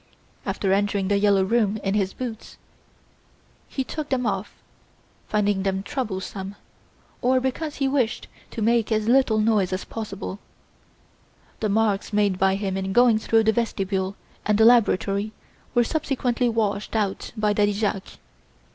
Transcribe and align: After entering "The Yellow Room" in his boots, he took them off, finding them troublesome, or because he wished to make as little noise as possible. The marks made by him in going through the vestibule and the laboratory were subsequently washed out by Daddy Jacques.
After 0.47 0.73
entering 0.73 1.09
"The 1.09 1.19
Yellow 1.19 1.43
Room" 1.43 1.77
in 1.83 1.93
his 1.93 2.11
boots, 2.13 2.57
he 3.69 3.83
took 3.83 4.09
them 4.09 4.25
off, 4.25 4.51
finding 5.27 5.61
them 5.61 5.83
troublesome, 5.83 6.55
or 7.21 7.39
because 7.39 7.75
he 7.75 7.87
wished 7.87 8.27
to 8.49 8.63
make 8.63 8.91
as 8.91 9.07
little 9.07 9.37
noise 9.37 9.71
as 9.71 9.85
possible. 9.85 10.39
The 11.59 11.69
marks 11.69 12.13
made 12.13 12.39
by 12.39 12.55
him 12.55 12.77
in 12.77 12.93
going 12.93 13.19
through 13.19 13.43
the 13.43 13.53
vestibule 13.53 14.15
and 14.43 14.57
the 14.57 14.65
laboratory 14.65 15.33
were 15.75 15.83
subsequently 15.83 16.49
washed 16.49 16.95
out 16.95 17.31
by 17.37 17.53
Daddy 17.53 17.73
Jacques. 17.73 18.13